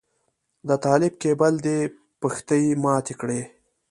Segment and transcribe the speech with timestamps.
[0.67, 1.79] د طالب کيبل دې
[2.21, 3.41] پښتۍ ماتې کړې.